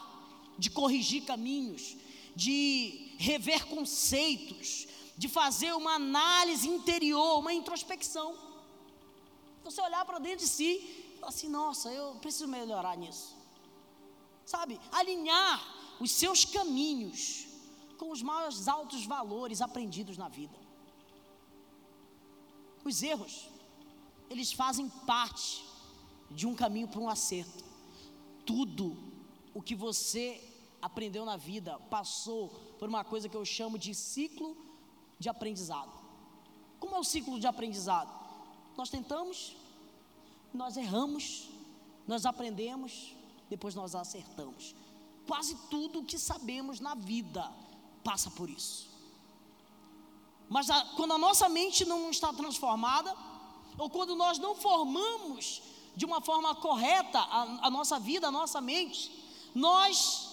[0.58, 1.98] de corrigir caminhos,
[2.36, 8.36] de rever conceitos, de fazer uma análise interior, uma introspecção.
[9.63, 13.36] Você olhar para dentro de si e falar assim: nossa, eu preciso melhorar nisso.
[14.45, 14.80] Sabe?
[14.91, 15.60] Alinhar
[15.99, 17.47] os seus caminhos
[17.97, 20.58] com os mais altos valores aprendidos na vida.
[22.86, 23.49] Os erros,
[24.30, 25.65] eles fazem parte
[26.30, 27.65] de um caminho para um acerto.
[28.45, 28.95] Tudo
[29.53, 30.41] o que você
[30.82, 34.66] aprendeu na vida passou por uma coisa que eu chamo de ciclo
[35.19, 35.91] de aprendizado.
[36.80, 38.12] Como é o ciclo de aprendizado?
[38.75, 39.56] Nós tentamos,
[40.53, 41.49] nós erramos,
[42.08, 43.15] nós aprendemos,
[43.49, 44.75] depois nós acertamos.
[45.27, 47.51] Quase tudo o que sabemos na vida
[48.03, 48.88] passa por isso.
[50.47, 53.13] Mas a, quando a nossa mente não está transformada,
[53.77, 55.62] ou quando nós não formamos
[55.95, 59.12] de uma forma correta a, a nossa vida, a nossa mente,
[59.53, 60.30] nós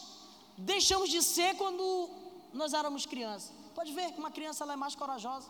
[0.56, 2.08] deixamos de ser quando
[2.52, 3.63] nós éramos crianças.
[3.84, 5.46] Pode ver que uma criança ela é mais corajosa.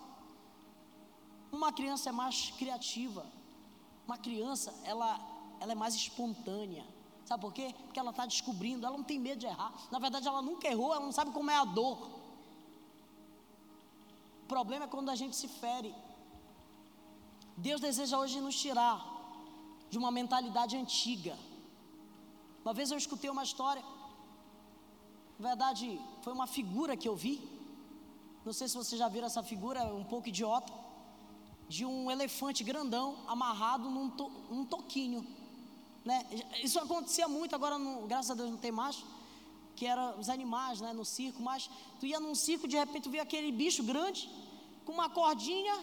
[1.52, 3.24] Uma criança é mais criativa.
[4.08, 5.10] Uma criança, ela,
[5.60, 6.84] ela é mais espontânea.
[7.24, 7.72] Sabe por quê?
[7.84, 9.72] Porque ela está descobrindo, ela não tem medo de errar.
[9.88, 11.96] Na verdade, ela nunca errou, ela não sabe como é a dor.
[14.42, 15.94] O problema é quando a gente se fere.
[17.56, 18.98] Deus deseja hoje nos tirar
[19.88, 21.38] de uma mentalidade antiga.
[22.64, 23.84] Uma vez eu escutei uma história,
[25.38, 27.53] na verdade, foi uma figura que eu vi.
[28.44, 30.72] Não sei se vocês já viram essa figura, é um pouco idiota.
[31.66, 34.30] De um elefante grandão amarrado num, to,
[34.68, 35.26] toquinho.
[36.04, 36.26] Né?
[36.62, 37.76] Isso acontecia muito, agora
[38.06, 39.02] graças a Deus não tem mais.
[39.74, 43.10] Que eram os animais né, no circo, mas tu ia num circo, de repente tu
[43.10, 44.30] via aquele bicho grande,
[44.84, 45.76] com uma cordinha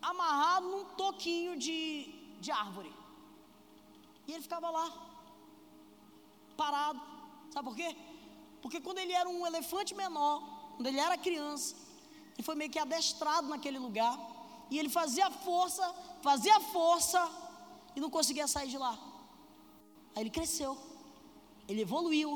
[0.00, 1.80] amarrado num toquinho de,
[2.40, 2.92] de árvore.
[4.26, 4.86] E ele ficava lá,
[6.56, 7.00] parado.
[7.50, 7.96] Sabe por quê?
[8.62, 11.74] Porque quando ele era um elefante menor, quando ele era criança,
[12.34, 14.14] ele foi meio que adestrado naquele lugar.
[14.70, 17.20] E ele fazia força, fazia força
[17.94, 18.98] e não conseguia sair de lá.
[20.14, 20.76] Aí ele cresceu,
[21.68, 22.30] ele evoluiu,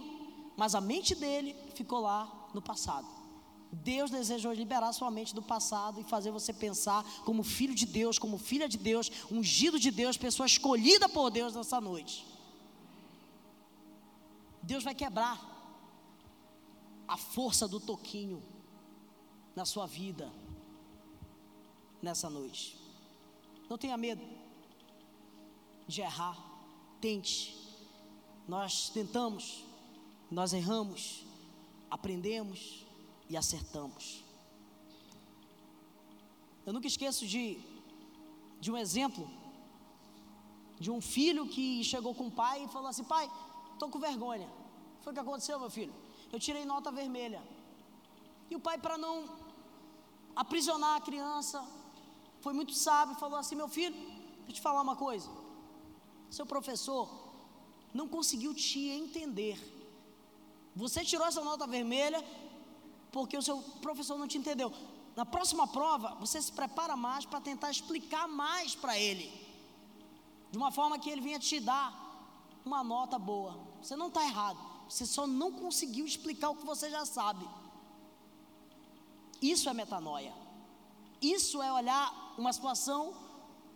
[0.57, 3.07] mas a mente dele ficou lá no passado.
[3.73, 8.19] Deus desejou liberar sua mente do passado e fazer você pensar como filho de Deus,
[8.19, 12.27] como filha de Deus, ungido de Deus, pessoa escolhida por Deus nessa noite.
[14.63, 15.60] Deus vai quebrar
[17.11, 18.41] a força do toquinho
[19.57, 20.33] na sua vida
[22.01, 22.79] nessa noite.
[23.69, 24.25] Não tenha medo
[25.89, 26.39] de errar,
[27.01, 27.59] tente.
[28.47, 29.65] Nós tentamos,
[30.31, 31.25] nós erramos,
[31.91, 32.87] aprendemos
[33.29, 34.23] e acertamos.
[36.65, 37.59] Eu nunca esqueço de,
[38.61, 39.29] de um exemplo
[40.79, 43.29] de um filho que chegou com o pai e falou assim: Pai,
[43.73, 44.49] estou com vergonha.
[45.01, 45.93] Foi o que aconteceu, meu filho
[46.33, 47.43] eu tirei nota vermelha.
[48.51, 49.15] E o pai, para não
[50.35, 51.65] aprisionar a criança,
[52.41, 55.29] foi muito sábio, falou assim: Meu filho, deixa eu te falar uma coisa.
[56.31, 57.09] Seu professor
[57.93, 59.59] não conseguiu te entender.
[60.75, 62.25] Você tirou essa nota vermelha
[63.11, 64.73] porque o seu professor não te entendeu.
[65.17, 69.29] Na próxima prova, você se prepara mais para tentar explicar mais para ele,
[70.51, 71.93] de uma forma que ele venha te dar
[72.65, 73.59] uma nota boa.
[73.83, 74.70] Você não está errado.
[74.91, 77.49] Você só não conseguiu explicar o que você já sabe.
[79.41, 80.35] Isso é metanoia.
[81.23, 83.15] Isso é olhar uma situação,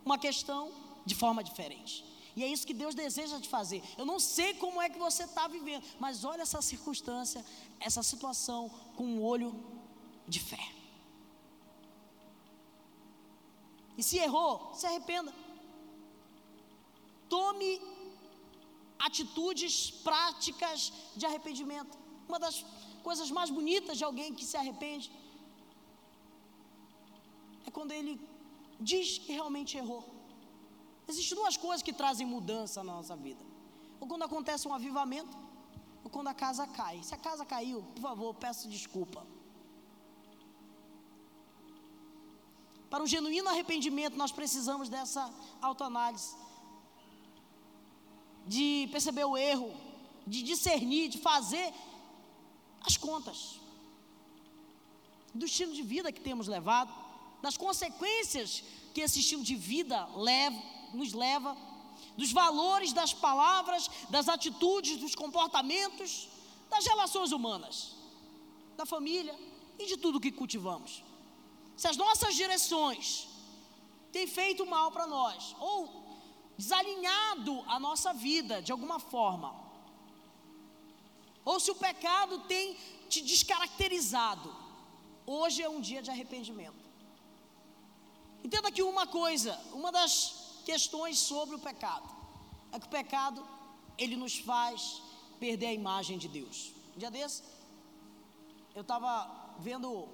[0.05, 0.73] uma questão
[1.07, 2.05] de forma diferente.
[2.35, 3.81] E é isso que Deus deseja de fazer.
[3.97, 7.45] Eu não sei como é que você está vivendo, mas olha essa circunstância,
[7.79, 9.55] essa situação com um olho
[10.27, 10.73] de fé.
[13.97, 15.33] E se errou, se arrependa.
[17.29, 17.81] Tome
[19.09, 19.75] atitudes
[20.09, 21.95] práticas de arrependimento.
[22.29, 22.57] Uma das
[23.07, 25.07] coisas mais bonitas de alguém que se arrepende
[27.67, 28.15] é quando ele
[28.91, 30.03] diz que realmente errou.
[31.07, 33.43] Existem duas coisas que trazem mudança na nossa vida:
[34.01, 35.37] ou quando acontece um avivamento,
[36.03, 36.97] ou quando a casa cai.
[37.03, 39.27] Se a casa caiu, por favor, peço desculpa.
[42.89, 45.23] Para um genuíno arrependimento, nós precisamos dessa
[45.61, 46.44] autoanálise
[48.47, 49.75] de perceber o erro,
[50.27, 51.73] de discernir, de fazer
[52.81, 53.61] as contas
[55.35, 56.95] do estilo de vida que temos levado,
[57.43, 58.63] das consequências
[58.95, 61.57] que esse estilo de vida leva, nos leva,
[62.17, 66.29] dos valores das palavras, das atitudes, dos comportamentos,
[66.71, 67.97] das relações humanas,
[68.77, 69.35] da família
[69.79, 71.03] e de tudo que cultivamos.
[71.77, 73.27] Se as nossas direções
[74.13, 76.04] têm feito mal para nós, ou
[76.57, 79.55] desalinhado a nossa vida de alguma forma,
[81.45, 82.77] ou se o pecado tem
[83.09, 84.55] te descaracterizado,
[85.27, 86.83] hoje é um dia de arrependimento.
[88.43, 92.09] Entenda que uma coisa, uma das questões sobre o pecado,
[92.73, 93.47] é que o pecado,
[93.99, 95.03] ele nos faz
[95.39, 96.73] perder a imagem de Deus.
[96.95, 97.43] Um dia desse,
[98.75, 100.09] eu estava vendo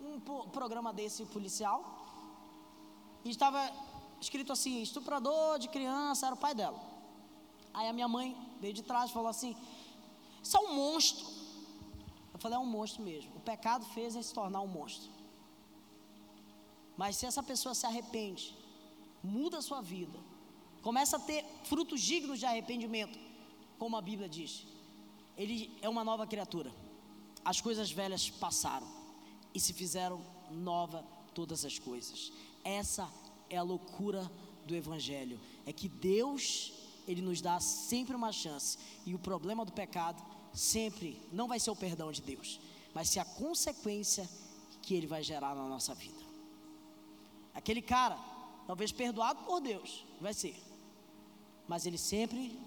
[0.00, 1.78] um programa desse policial,
[3.24, 3.60] e estava
[4.20, 6.80] escrito assim: estuprador de criança, era o pai dela.
[7.72, 9.56] Aí a minha mãe veio de trás e falou assim:
[10.42, 11.26] Isso é um monstro.
[12.32, 13.36] Eu falei: É um monstro mesmo.
[13.36, 15.10] O pecado fez ele se tornar um monstro.
[16.96, 18.56] Mas se essa pessoa se arrepende,
[19.22, 20.18] muda a sua vida,
[20.82, 23.18] começa a ter frutos dignos de arrependimento,
[23.78, 24.66] como a Bíblia diz,
[25.36, 26.72] ele é uma nova criatura.
[27.44, 28.86] As coisas velhas passaram
[29.54, 32.32] e se fizeram nova todas as coisas.
[32.64, 33.08] Essa
[33.50, 34.30] é a loucura
[34.66, 36.72] do evangelho, é que Deus,
[37.06, 41.70] ele nos dá sempre uma chance, e o problema do pecado sempre não vai ser
[41.70, 42.60] o perdão de Deus,
[42.94, 44.28] mas ser a consequência
[44.82, 46.24] que ele vai gerar na nossa vida.
[47.54, 48.18] Aquele cara,
[48.66, 50.56] talvez perdoado por Deus, vai ser,
[51.68, 52.58] mas ele sempre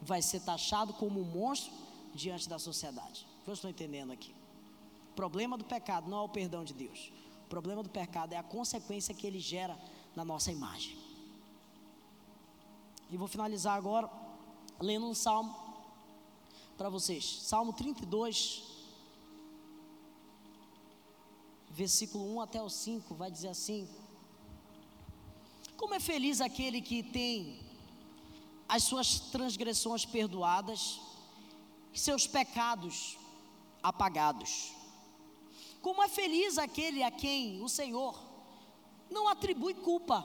[0.00, 1.72] vai ser taxado como um monstro
[2.14, 3.26] diante da sociedade.
[3.46, 4.34] Eu estou entendendo aqui.
[5.12, 7.12] O problema do pecado não é o perdão de Deus.
[7.44, 9.78] O problema do pecado é a consequência que ele gera
[10.16, 10.96] na nossa imagem.
[13.10, 14.10] E vou finalizar agora
[14.80, 15.54] lendo um salmo
[16.76, 17.24] para vocês.
[17.42, 18.64] Salmo 32,
[21.70, 23.88] versículo 1 até o 5, vai dizer assim:
[25.76, 27.60] Como é feliz aquele que tem
[28.68, 31.00] as suas transgressões perdoadas,
[31.94, 33.16] seus pecados
[33.82, 34.72] apagados.
[35.80, 38.25] Como é feliz aquele a quem o Senhor
[39.10, 40.24] não atribui culpa,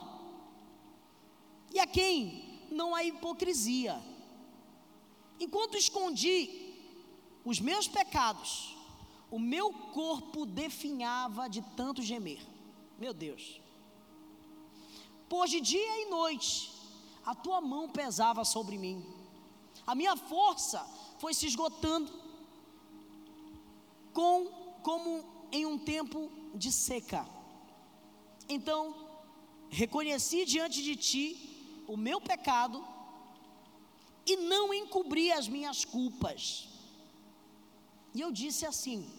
[1.72, 4.00] e a quem não há hipocrisia.
[5.40, 6.74] Enquanto escondi
[7.44, 8.76] os meus pecados,
[9.30, 12.40] o meu corpo definhava de tanto gemer.
[12.98, 13.60] Meu Deus.
[15.28, 16.70] Pois de dia e noite
[17.24, 19.04] a tua mão pesava sobre mim.
[19.86, 20.86] A minha força
[21.18, 22.12] foi se esgotando
[24.12, 24.46] com
[24.82, 27.26] como em um tempo de seca.
[28.48, 28.94] Então,
[29.70, 32.84] reconheci diante de ti o meu pecado
[34.26, 36.68] e não encobri as minhas culpas.
[38.14, 39.10] E eu disse assim: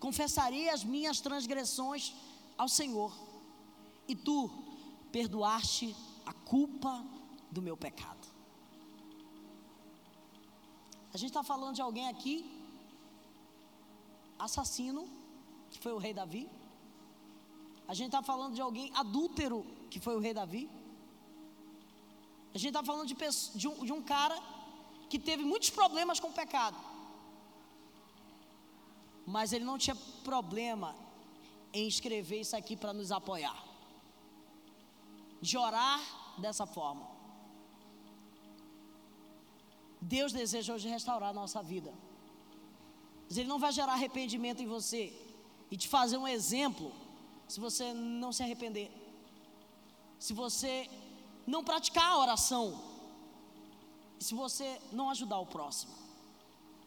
[0.00, 2.14] Confessarei as minhas transgressões
[2.56, 3.12] ao Senhor,
[4.06, 4.50] e tu
[5.12, 7.04] perdoaste a culpa
[7.50, 8.26] do meu pecado.
[11.12, 12.34] A gente está falando de alguém aqui,
[14.38, 15.08] assassino,
[15.70, 16.48] que foi o rei Davi,
[17.88, 20.68] a gente está falando de alguém adúltero, que foi o rei Davi.
[22.54, 23.16] A gente está falando de,
[23.54, 24.38] de, um, de um cara
[25.08, 26.76] que teve muitos problemas com o pecado.
[29.26, 30.94] Mas ele não tinha problema
[31.72, 33.64] em escrever isso aqui para nos apoiar.
[35.40, 36.00] De orar
[36.38, 37.06] dessa forma.
[40.00, 41.92] Deus deseja hoje restaurar a nossa vida.
[43.28, 45.12] Mas Ele não vai gerar arrependimento em você
[45.70, 46.92] e te fazer um exemplo
[47.48, 48.90] se você não se arrepender,
[50.18, 50.88] se você
[51.46, 52.78] não praticar a oração,
[54.20, 55.94] se você não ajudar o próximo.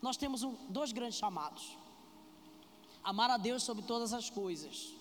[0.02, 1.78] Nós temos um, dois grandes chamados:
[3.04, 4.94] amar a Deus sobre todas as coisas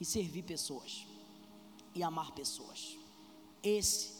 [0.00, 1.06] e servir pessoas
[1.94, 2.96] e amar pessoas.
[3.62, 4.14] Esse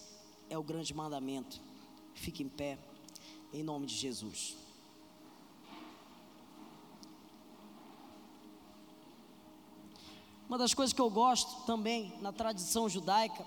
[0.51, 1.59] é o grande mandamento.
[2.14, 2.79] Fique em pé,
[3.53, 4.57] em nome de Jesus.
[10.51, 13.47] Uma das coisas que eu gosto também na tradição judaica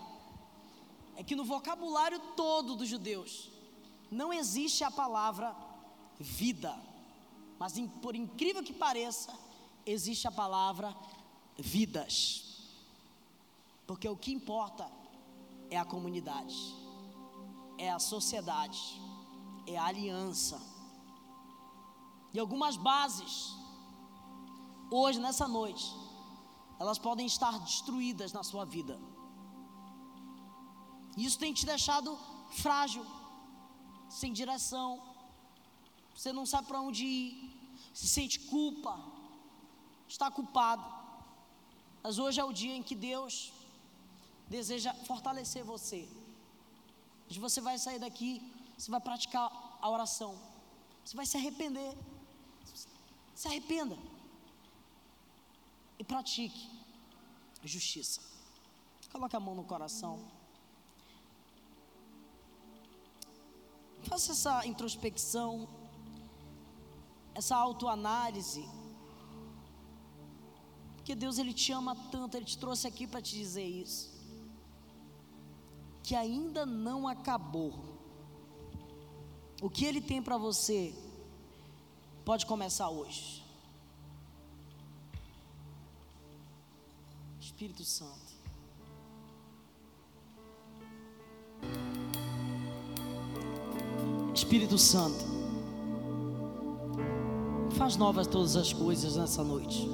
[1.18, 3.52] é que no vocabulário todo dos judeus
[4.10, 5.54] não existe a palavra
[6.18, 6.74] vida,
[7.60, 9.38] mas por incrível que pareça,
[9.86, 10.96] existe a palavra
[11.58, 12.70] vidas.
[13.86, 14.89] Porque o que importa
[15.70, 16.56] é a comunidade,
[17.78, 18.80] é a sociedade,
[19.68, 20.58] é a aliança.
[22.34, 23.54] E algumas bases,
[24.90, 26.02] hoje, nessa noite,
[26.80, 29.00] elas podem estar destruídas na sua vida.
[31.15, 32.17] Isso tem te deixado
[32.63, 33.06] frágil,
[34.10, 35.02] sem direção.
[36.15, 37.32] Você não sabe para onde ir,
[37.94, 39.00] se sente culpa,
[40.08, 40.84] está culpado.
[42.02, 43.54] Mas hoje é o dia em que Deus
[44.48, 46.08] deseja fortalecer você.
[47.30, 48.32] Hoje você vai sair daqui,
[48.78, 50.38] você vai praticar a oração,
[51.04, 51.98] você vai se arrepender.
[53.36, 53.98] Se arrependa
[56.04, 56.69] e pratique
[57.63, 58.19] justiça.
[59.10, 60.19] Coloque a mão no coração.
[64.10, 65.69] Faça essa introspecção,
[67.33, 68.65] essa autoanálise.
[70.95, 74.12] Porque Deus ele te ama tanto, ele te trouxe aqui para te dizer isso.
[76.04, 77.71] Que ainda não acabou.
[79.62, 80.93] O que ele tem para você
[82.25, 83.42] pode começar hoje.
[87.64, 88.34] Espírito Santo.
[94.36, 95.26] Espírito Santo,
[97.78, 99.90] faz novas todas as coisas nessa noite.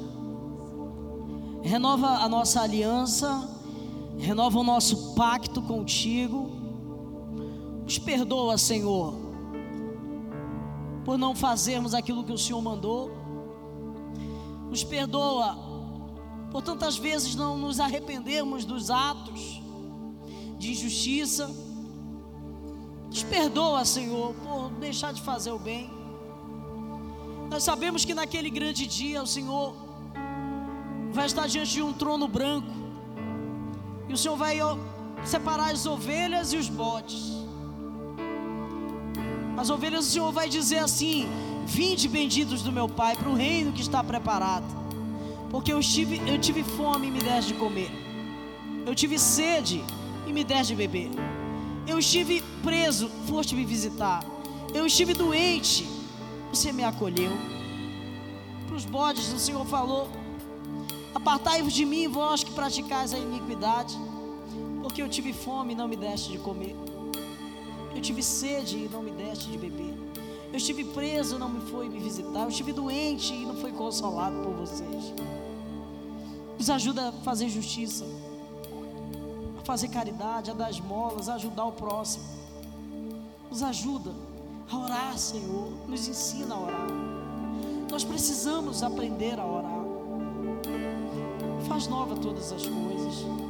[1.61, 3.47] Renova a nossa aliança,
[4.17, 6.49] renova o nosso pacto contigo.
[7.83, 9.13] Nos perdoa, Senhor,
[11.05, 13.11] por não fazermos aquilo que o Senhor mandou.
[14.71, 15.68] Nos perdoa
[16.51, 19.61] por tantas vezes não nos arrependermos dos atos
[20.57, 21.49] de injustiça.
[23.07, 25.89] Nos perdoa, Senhor, por deixar de fazer o bem.
[27.49, 29.75] Nós sabemos que naquele grande dia o Senhor
[31.11, 32.67] vai estar diante de um trono branco.
[34.07, 34.57] E o Senhor vai
[35.23, 37.39] separar as ovelhas e os bodes.
[39.57, 41.27] As ovelhas o Senhor vai dizer assim:
[41.65, 44.88] Vinde benditos do meu Pai para o reino que está preparado.
[45.49, 47.91] Porque eu tive, eu tive fome e me deste de comer.
[48.85, 49.83] Eu tive sede
[50.27, 51.09] e me deste de beber.
[51.87, 54.23] Eu estive preso, foste me visitar.
[54.73, 55.87] Eu estive doente,
[56.51, 57.31] você me acolheu.
[58.67, 60.07] Para os bodes, o Senhor falou:
[61.15, 63.97] Apartai-vos de mim, vós que praticais a iniquidade,
[64.83, 66.75] porque eu tive fome e não me deste de comer.
[67.95, 69.95] Eu tive sede e não me deste de beber.
[70.51, 72.41] Eu estive preso e não me foi me visitar.
[72.41, 75.13] Eu estive doente e não foi consolado por vocês.
[76.57, 78.05] Nos ajuda a fazer justiça,
[79.59, 82.25] a fazer caridade, a dar esmolas, a ajudar o próximo.
[83.49, 84.11] Nos ajuda
[84.71, 85.71] a orar, Senhor.
[85.87, 86.87] Nos ensina a orar.
[87.91, 89.85] Nós precisamos aprender a orar.
[91.67, 93.48] Faz nova todas as coisas.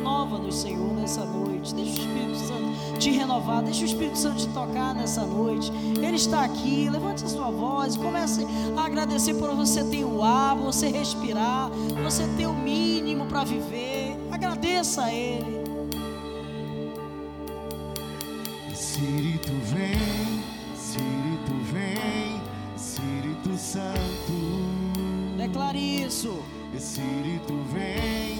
[0.00, 1.74] Renova-nos, Senhor, nessa noite.
[1.74, 3.62] Deixa o Espírito Santo te renovar.
[3.62, 5.70] Deixa o Espírito Santo te tocar nessa noite.
[6.02, 6.88] Ele está aqui.
[6.88, 7.98] Levante a sua voz.
[7.98, 8.46] Comece
[8.76, 11.68] a agradecer por você ter o ar, você respirar,
[12.02, 14.16] você ter o mínimo para viver.
[14.32, 15.60] Agradeça a Ele.
[18.72, 20.42] Espírito vem,
[20.74, 22.40] Espírito vem,
[22.74, 24.32] Espírito Santo.
[25.36, 26.42] Declare isso.
[26.74, 28.39] Espírito vem,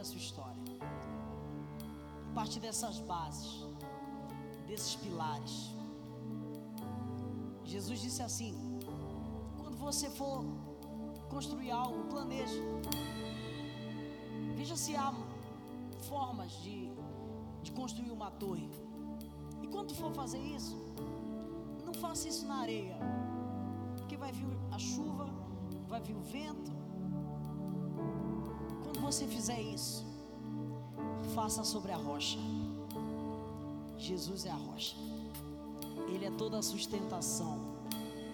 [0.00, 0.62] A sua história.
[2.30, 3.64] A partir dessas bases,
[4.66, 5.70] desses pilares.
[7.64, 8.54] Jesus disse assim:
[9.58, 10.44] quando você for
[11.28, 12.60] construir algo, planeje.
[14.56, 15.12] Veja se há
[16.08, 16.90] formas de,
[17.62, 18.68] de construir uma torre.
[19.62, 20.76] E quando for fazer isso,
[21.84, 22.96] não faça isso na areia,
[23.96, 25.26] porque vai vir a chuva,
[25.88, 26.72] vai vir o vento.
[29.00, 30.04] Quando você fizer isso,
[31.34, 32.38] faça sobre a rocha.
[33.96, 34.94] Jesus é a rocha,
[36.08, 37.58] Ele é toda a sustentação.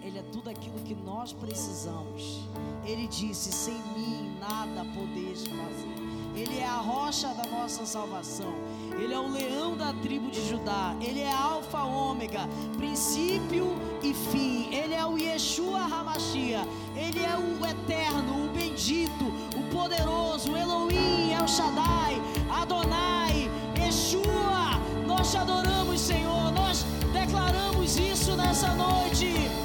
[0.03, 2.41] Ele é tudo aquilo que nós precisamos.
[2.85, 5.97] Ele disse: sem mim nada podeis fazer.
[6.35, 8.53] Ele é a rocha da nossa salvação.
[9.01, 10.95] Ele é o leão da tribo de Judá.
[11.01, 12.47] Ele é Alfa Ômega,
[12.77, 14.73] princípio e fim.
[14.73, 16.61] Ele é o Yeshua Hamashia.
[16.97, 19.25] Ele é o eterno, o bendito,
[19.55, 22.19] o poderoso, Elohim, El Shaddai,
[22.49, 24.79] Adonai, Yeshua.
[25.05, 26.51] Nós te adoramos, Senhor.
[26.51, 26.83] Nós
[27.13, 29.56] declaramos isso nessa noite.